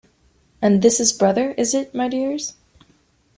[0.63, 2.55] And this is brother, is it, my dears?